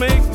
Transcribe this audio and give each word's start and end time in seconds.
Cause 0.00 0.29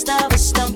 Stop! 0.00 0.32
Stop! 0.32 0.69